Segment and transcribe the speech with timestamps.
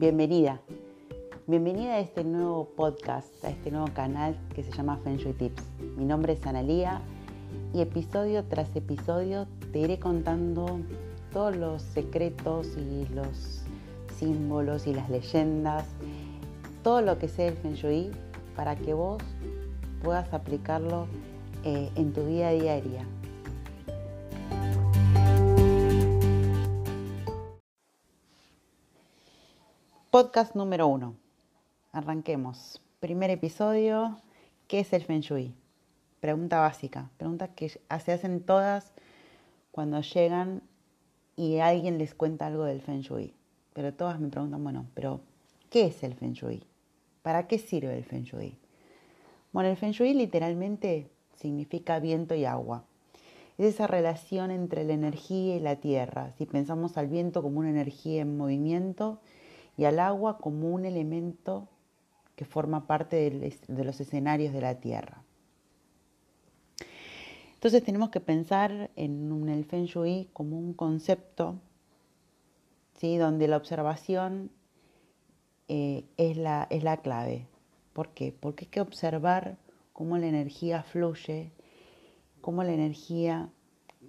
[0.00, 0.62] Bienvenida.
[1.46, 5.62] Bienvenida a este nuevo podcast, a este nuevo canal que se llama Feng Shui Tips.
[5.98, 7.02] Mi nombre es Analía
[7.74, 10.80] y episodio tras episodio te iré contando
[11.34, 13.60] todos los secretos y los
[14.18, 15.84] símbolos y las leyendas,
[16.82, 18.10] todo lo que sea el Feng Shui
[18.56, 19.22] para que vos
[20.02, 21.08] puedas aplicarlo
[21.62, 23.04] eh, en tu vida diaria.
[30.20, 31.14] Podcast número uno.
[31.92, 32.82] Arranquemos.
[33.00, 34.18] Primer episodio.
[34.68, 35.54] ¿Qué es el Feng Shui?
[36.20, 37.08] Pregunta básica.
[37.16, 38.92] Pregunta que se hacen todas
[39.70, 40.60] cuando llegan
[41.36, 43.32] y alguien les cuenta algo del Feng Shui.
[43.72, 45.22] Pero todas me preguntan, bueno, pero
[45.70, 46.64] ¿qué es el Feng Shui?
[47.22, 48.58] ¿Para qué sirve el Feng Shui?
[49.52, 52.84] Bueno, el Feng Shui literalmente significa viento y agua.
[53.56, 56.32] Es esa relación entre la energía y la tierra.
[56.36, 59.18] Si pensamos al viento como una energía en movimiento,
[59.80, 61.66] y al agua como un elemento
[62.36, 63.30] que forma parte
[63.66, 65.22] de los escenarios de la Tierra.
[67.54, 71.62] Entonces tenemos que pensar en el Feng Shui como un concepto
[72.98, 73.16] ¿sí?
[73.16, 74.50] donde la observación
[75.68, 77.46] eh, es, la, es la clave.
[77.94, 78.36] ¿Por qué?
[78.38, 79.56] Porque hay que observar
[79.94, 81.52] cómo la energía fluye,
[82.42, 83.48] cómo la energía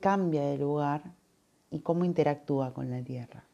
[0.01, 1.13] cambia de lugar
[1.69, 3.45] y cómo interactúa con la Tierra.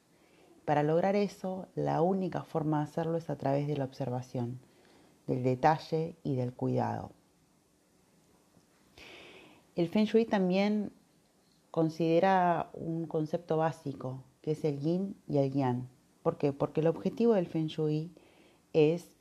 [0.68, 4.60] Para lograr eso, la única forma de hacerlo es a través de la observación,
[5.26, 7.14] del detalle y del cuidado.
[9.78, 10.92] El Feng Shui también
[11.72, 15.88] considera un concepto básico, que es el yin y el yang.
[16.22, 16.52] ¿Por qué?
[16.52, 18.12] Porque el objetivo del Feng Shui
[18.74, 19.16] es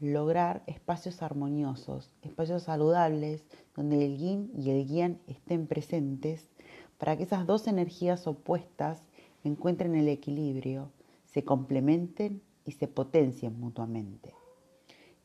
[0.00, 6.50] lograr espacios armoniosos, espacios saludables, donde el yin y el yang estén presentes,
[6.98, 9.04] para que esas dos energías opuestas
[9.48, 10.92] encuentren el equilibrio,
[11.24, 14.32] se complementen y se potencien mutuamente.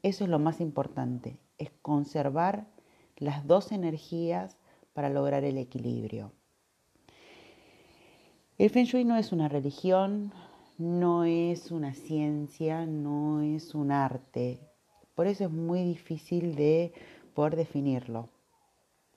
[0.02, 2.68] Eso es lo más importante, es conservar
[3.18, 4.58] las dos energías
[4.94, 6.32] para lograr el equilibrio.
[8.58, 10.32] El Feng Shui no es una religión,
[10.78, 14.60] no es una ciencia, no es un arte.
[15.16, 16.94] Por eso es muy difícil de
[17.34, 18.30] poder definirlo.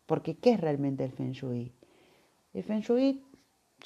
[0.07, 1.73] Porque ¿qué es realmente el Feng Shui?
[2.55, 3.23] El Feng Shui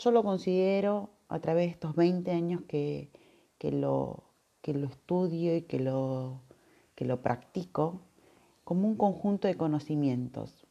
[0.01, 3.11] yo lo considero a través de estos 20 años que,
[3.63, 4.25] lo,
[4.63, 6.41] que lo estudio y que lo,
[6.95, 8.01] que lo practico
[8.65, 10.67] como un conjunto de conocimientos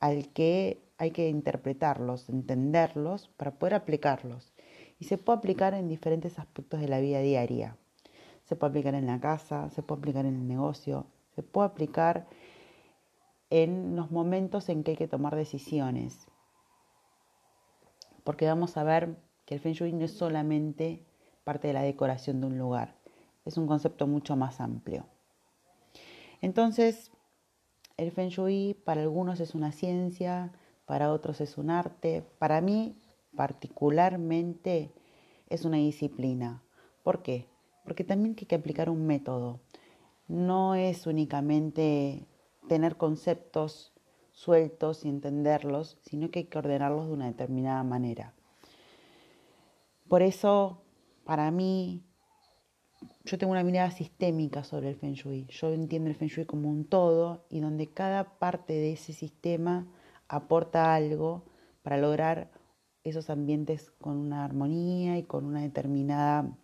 [0.00, 4.52] al que hay que interpretarlos, entenderlos para poder aplicarlos.
[4.98, 7.76] Y se puede aplicar en diferentes aspectos de la vida diaria.
[8.44, 12.26] Se puede aplicar en la casa, se puede aplicar en el negocio, se puede aplicar
[13.50, 16.26] en los momentos en que hay que tomar decisiones.
[18.24, 21.04] Porque vamos a ver que el Feng Shui no es solamente
[21.44, 22.94] parte de la decoración de un lugar,
[23.44, 25.06] es un concepto mucho más amplio.
[26.40, 27.10] Entonces,
[27.96, 30.52] el Feng Shui para algunos es una ciencia,
[30.86, 32.96] para otros es un arte, para mí
[33.36, 34.92] particularmente
[35.48, 36.62] es una disciplina.
[37.02, 37.48] ¿Por qué?
[37.84, 39.60] Porque también hay que aplicar un método.
[40.28, 42.26] No es únicamente
[42.68, 43.91] tener conceptos
[44.42, 48.34] sueltos y entenderlos, sino que hay que ordenarlos de una determinada manera.
[50.08, 50.82] Por eso,
[51.24, 52.02] para mí,
[53.24, 55.46] yo tengo una mirada sistémica sobre el Feng Shui.
[55.48, 59.86] Yo entiendo el Feng Shui como un todo y donde cada parte de ese sistema
[60.26, 61.44] aporta algo
[61.84, 62.50] para lograr
[63.04, 66.58] esos ambientes con una armonía y con una determinada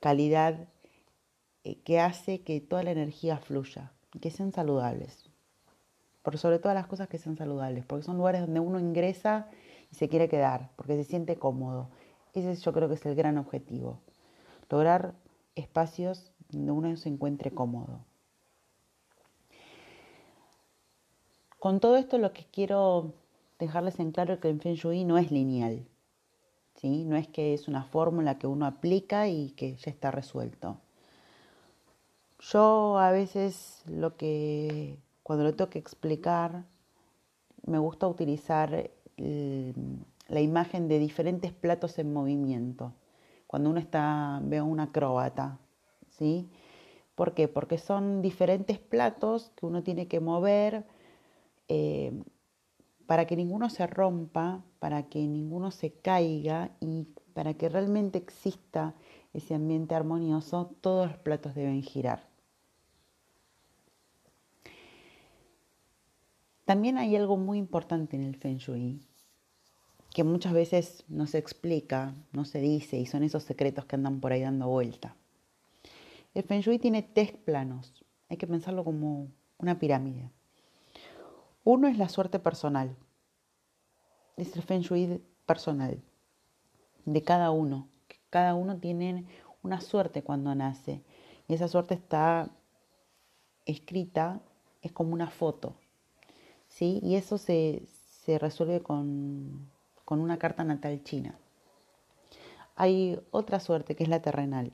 [0.00, 0.68] calidad
[1.64, 5.25] eh, que hace que toda la energía fluya que sean saludables.
[6.26, 9.46] Por sobre todas las cosas que sean saludables, porque son lugares donde uno ingresa
[9.92, 11.88] y se quiere quedar, porque se siente cómodo
[12.40, 14.00] ese yo creo que es el gran objetivo.
[14.68, 15.14] Lograr
[15.54, 18.00] espacios donde uno se encuentre cómodo.
[21.58, 23.14] Con todo esto lo que quiero
[23.58, 25.86] dejarles en claro es que el Feng Shui no es lineal.
[26.74, 27.04] ¿sí?
[27.04, 30.78] No es que es una fórmula que uno aplica y que ya está resuelto.
[32.38, 36.66] Yo a veces lo que, cuando lo tengo que explicar,
[37.66, 39.74] me gusta utilizar el,
[40.28, 42.92] la imagen de diferentes platos en movimiento.
[43.48, 45.58] Cuando uno está, ve a un acróbata,
[46.10, 46.48] ¿sí?
[47.16, 47.48] ¿Por qué?
[47.48, 50.86] Porque son diferentes platos que uno tiene que mover
[51.66, 52.22] eh,
[53.08, 58.94] para que ninguno se rompa, para que ninguno se caiga y para que realmente exista
[59.34, 62.25] ese ambiente armonioso, todos los platos deben girar.
[66.66, 69.00] También hay algo muy importante en el Feng Shui,
[70.12, 74.20] que muchas veces no se explica, no se dice y son esos secretos que andan
[74.20, 75.14] por ahí dando vuelta.
[76.34, 79.28] El Feng Shui tiene tres planos, hay que pensarlo como
[79.58, 80.32] una pirámide.
[81.62, 82.96] Uno es la suerte personal,
[84.36, 86.02] es el Feng Shui personal
[87.04, 87.88] de cada uno.
[88.28, 89.24] Cada uno tiene
[89.62, 91.04] una suerte cuando nace
[91.46, 92.50] y esa suerte está
[93.66, 94.40] escrita,
[94.82, 95.76] es como una foto.
[96.76, 97.00] ¿Sí?
[97.02, 97.82] Y eso se,
[98.26, 99.70] resuelve con,
[100.04, 101.38] con una carta natal china.
[102.74, 104.72] Hay otra suerte que es la terrenal,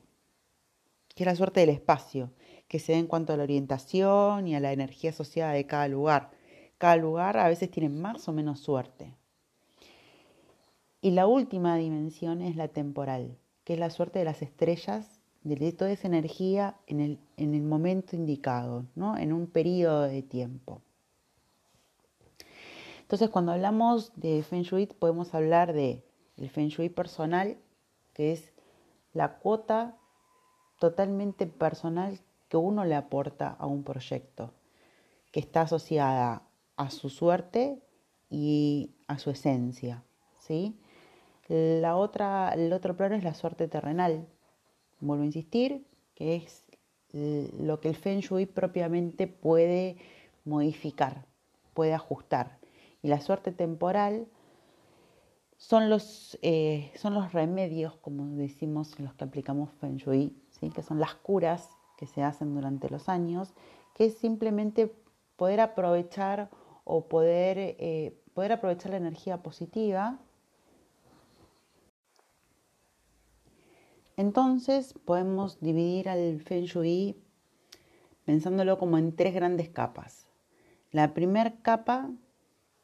[1.15, 2.31] que es la suerte del espacio,
[2.67, 5.87] que se da en cuanto a la orientación y a la energía asociada de cada
[5.87, 6.31] lugar.
[6.77, 9.15] Cada lugar a veces tiene más o menos suerte.
[10.99, 15.71] Y la última dimensión es la temporal, que es la suerte de las estrellas, de
[15.71, 19.17] toda esa energía en el, en el momento indicado, ¿no?
[19.17, 20.81] en un periodo de tiempo.
[23.13, 26.03] Entonces, cuando hablamos de Feng Shui, podemos hablar de
[26.35, 27.57] el Feng Shui personal,
[28.11, 28.53] que es
[29.13, 29.95] la cuota
[30.79, 32.19] totalmente personal
[32.49, 34.51] que uno le aporta a un proyecto,
[35.31, 36.41] que está asociada
[36.75, 37.83] a su suerte
[38.31, 40.03] y a su esencia,
[40.39, 40.75] ¿sí?
[41.47, 44.25] La otra, el otro plano es la suerte terrenal.
[45.01, 46.63] Vuelvo a insistir, que es
[47.13, 49.97] lo que el Feng Shui propiamente puede
[50.45, 51.27] modificar,
[51.75, 52.62] puede ajustar.
[53.03, 54.27] Y la suerte temporal
[55.57, 60.35] son los, eh, son los remedios, como decimos los que aplicamos Feng Shui,
[60.73, 63.53] que son las curas que se hacen durante los años,
[63.93, 64.91] que es simplemente
[65.35, 66.49] poder aprovechar
[66.85, 70.19] o poder, eh, poder aprovechar la energía positiva
[74.15, 77.17] Entonces podemos dividir al Feng Shui
[78.25, 80.27] pensándolo como en tres grandes capas.
[80.91, 82.11] La primera capa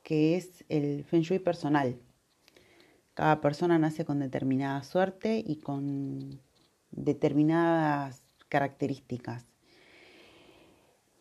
[0.04, 1.98] que es el Feng Shui personal.
[3.13, 6.40] Cada persona nace con determinada suerte y con
[6.92, 9.46] determinadas características.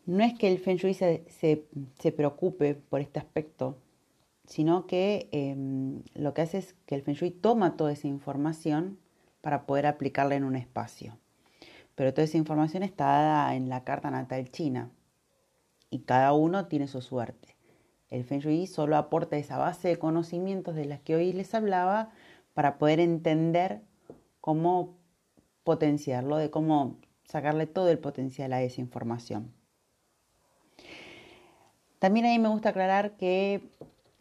[0.06, 3.76] No es que el Feng Shui se, preocupe por este aspecto,
[4.46, 8.98] sino que em, lo que hace es que el Feng Shui toma toda esa información
[9.42, 11.18] para poder aplicarla en un espacio.
[11.94, 14.90] Pero toda esa información está dada en la carta natal china
[15.90, 17.47] y cada uno tiene su suerte.
[18.10, 22.10] El Feng Shui solo aporta esa base de conocimientos de las que hoy les hablaba
[22.54, 23.82] para poder entender
[24.40, 24.96] cómo
[25.62, 29.52] potenciarlo, de cómo sacarle todo el potencial a esa información.
[31.98, 33.60] También ahí me gusta aclarar que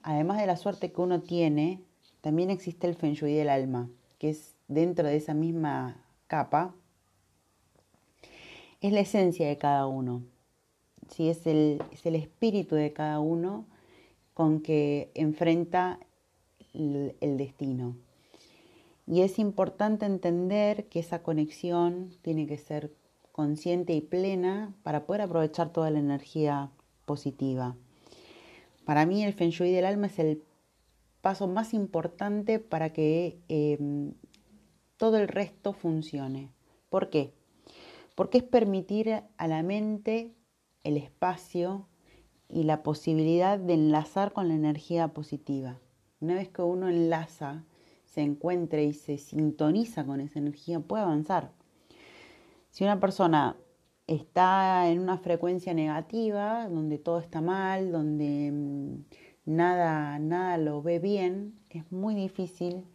[0.04, 1.81] además de la suerte que uno tiene,
[2.22, 6.75] también existe el Feng Shui del alma, que es dentro de esa misma capa,
[8.81, 10.24] es la esencia de cada uno.
[11.10, 11.30] ¿sí?
[11.30, 13.66] Es, el, es el espíritu de cada uno
[14.38, 16.00] con que enfrenta
[16.72, 17.98] el, destino.
[19.07, 22.94] Y es importante entender que esa conexión tiene que ser
[23.31, 26.69] consciente y plena para poder aprovechar toda la energía
[27.06, 27.75] positiva.
[28.86, 30.44] Para mí el Feng Shui del alma es el
[31.22, 33.80] paso más importante para que eh,
[34.98, 36.51] todo el resto funcione.
[36.92, 37.34] ¿Por qué?
[38.13, 40.36] Porque es permitir a la mente
[40.84, 41.88] el espacio
[42.50, 45.80] y la posibilidad de enlazar con la energía positiva.
[46.20, 47.63] Una vez que uno enlaza,
[48.06, 51.51] se encuentra y se sintoniza con esa energía, puede avanzar.
[52.70, 53.56] Si una persona
[54.08, 59.06] está en una frecuencia negativa, donde todo está mal, donde mm,
[59.46, 62.86] nada, nada lo ve bien, es muy difícil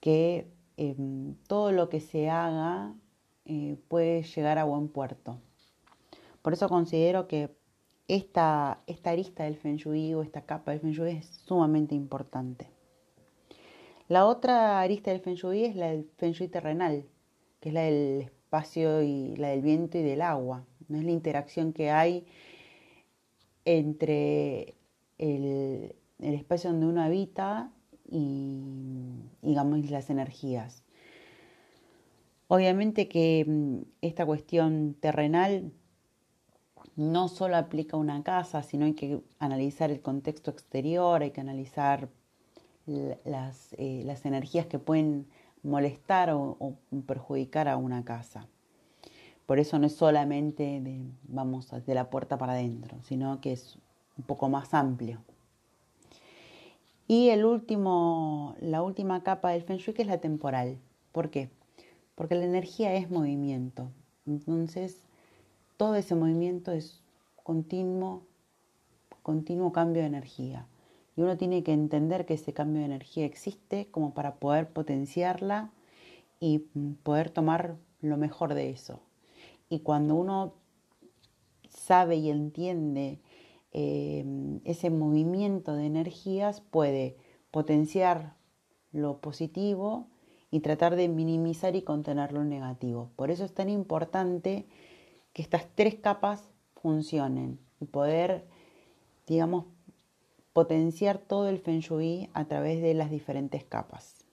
[0.00, 2.94] que Em, todo lo que se haga
[3.46, 5.40] eh, puede llegar a buen puerto.
[6.42, 7.55] Por eso considero que
[8.08, 12.68] esta, esta arista del Feng Shui o esta capa del Feng Shui es sumamente importante.
[14.08, 17.04] La otra arista del Feng Shui es la del Feng Shui terrenal,
[17.60, 20.64] que es la del espacio y la del viento y del agua.
[20.88, 22.26] No es la interacción que hay
[23.64, 24.74] entre
[25.18, 27.72] el, el espacio donde uno habita
[28.08, 28.62] y,
[29.42, 30.84] digamos, las energías.
[32.48, 35.72] Obviamente que mm, esta cuestión terrenal
[36.96, 41.42] no solo aplica a una casa, sino hay que analizar el contexto exterior, hay que
[41.42, 42.08] analizar
[43.24, 45.26] las, eh, las energías que pueden
[45.62, 46.76] molestar o,
[47.06, 48.46] perjudicar a una casa.
[49.44, 53.78] Por eso no es solamente de, vamos, de la puerta para adentro, sino que es
[54.16, 55.20] un poco más amplio.
[57.08, 60.78] Y el último, la última capa del Feng Shui que es la temporal.
[61.12, 61.50] ¿Por qué?
[62.16, 63.90] Porque la energía es movimiento.
[64.26, 65.05] Entonces,
[65.76, 67.02] todo ese movimiento es
[67.42, 68.22] continuo,
[69.22, 70.66] continuo cambio de energía.
[71.16, 75.70] y uno tiene que entender que ese cambio de energía existe como para poder potenciarla
[76.40, 76.58] y
[77.02, 79.00] poder tomar lo mejor de eso.
[79.70, 80.52] Y cuando uno
[81.70, 83.18] sabe y entiende
[83.72, 87.16] em, ese movimiento de energías, puede
[87.50, 88.34] potenciar
[88.92, 90.08] lo positivo
[90.50, 93.10] y tratar de minimizar y contener lo negativo.
[93.16, 94.66] Por eso es tan importante
[95.36, 96.48] que estas tres capas
[96.80, 98.46] funcionen y poder,
[99.26, 99.66] digamos,
[100.54, 104.24] potenciar todo el feng shui a través de las diferentes capas.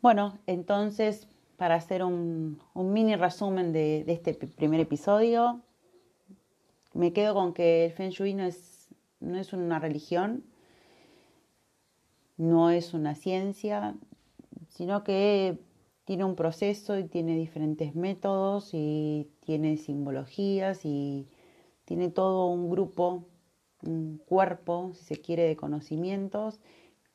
[0.00, 5.62] Bueno, entonces, para hacer un, mini resumen de, este primer episodio,
[6.94, 10.44] me quedo con que el Feng Shui no es, no es una religión,
[12.40, 13.94] no es una ciencia,
[14.70, 15.58] sino que
[16.06, 21.28] tiene un proceso y tiene diferentes métodos y tiene simbologías y
[21.84, 23.26] tiene todo un grupo,
[23.82, 26.60] un cuerpo, si se quiere, de conocimientos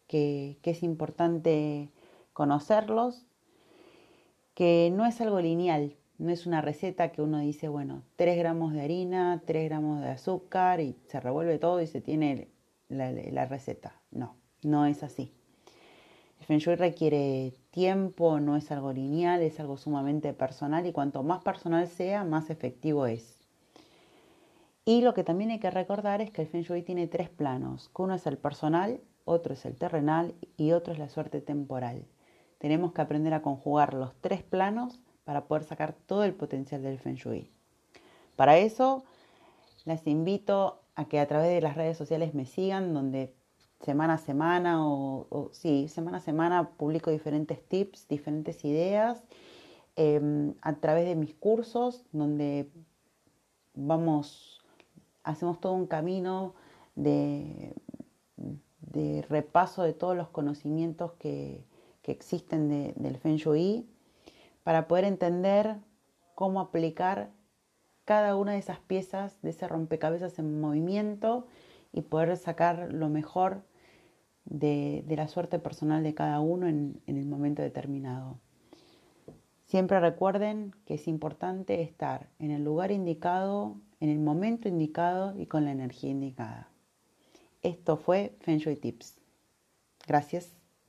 [0.05, 1.89] que, es importante
[2.31, 3.25] conocerlos,
[4.53, 8.73] que no es algo lineal, no es una receta que uno dice, bueno, 3 gramos
[8.73, 12.49] de harina, 3 gramos de azúcar y se revuelve todo y se tiene
[12.89, 13.99] la receta.
[14.11, 14.35] No,
[14.65, 15.31] no es así.
[16.39, 21.23] El Feng Shui requiere tiempo, no es algo lineal, es algo sumamente personal y cuanto
[21.23, 23.37] más personal sea, más efectivo es.
[24.83, 27.89] Y lo que también hay que recordar es que el Feng Shui tiene tres planos,
[27.97, 32.05] uno es el personal, otro es el terrenal y otro es la suerte temporal.
[32.59, 36.99] Tenemos que aprender a conjugar los tres planos para poder sacar todo el potencial del
[36.99, 37.49] Feng Shui.
[38.35, 39.03] Para eso,
[39.85, 43.33] les invito a que a través de las redes sociales me sigan, donde
[43.85, 49.23] semana a semana o, sí, semana a semana publico diferentes tips, diferentes ideas
[49.95, 52.69] em, a través de mis cursos donde
[53.75, 54.61] vamos,
[55.23, 56.55] hacemos todo un camino
[56.95, 57.73] de,
[58.79, 61.63] de repaso de todos los conocimientos que,
[62.07, 63.89] existen del Feng Shui
[64.61, 65.77] para poder entender
[66.35, 67.31] cómo aplicar
[68.05, 71.47] cada una de esas piezas de ese rompecabezas en movimiento
[71.91, 73.63] y poder sacar lo mejor
[74.45, 78.39] de, la suerte personal de cada uno en, en el momento determinado.
[79.65, 85.47] Siempre recuerden que es importante estar en el lugar indicado, en el momento indicado y
[85.47, 86.69] con la energía indicada.
[87.63, 89.19] Esto fue Feng Shui Tips.
[90.07, 90.64] Gracias.